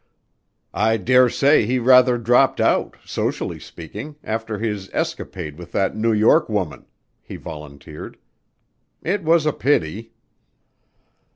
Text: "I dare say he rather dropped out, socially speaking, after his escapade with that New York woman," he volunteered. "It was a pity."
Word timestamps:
"I 0.73 0.97
dare 0.97 1.29
say 1.29 1.67
he 1.67 1.77
rather 1.77 2.17
dropped 2.17 2.59
out, 2.59 2.97
socially 3.05 3.59
speaking, 3.59 4.15
after 4.23 4.57
his 4.57 4.89
escapade 4.93 5.59
with 5.59 5.73
that 5.73 5.95
New 5.95 6.11
York 6.11 6.49
woman," 6.49 6.87
he 7.21 7.35
volunteered. 7.35 8.17
"It 9.03 9.21
was 9.23 9.45
a 9.45 9.53
pity." 9.53 10.13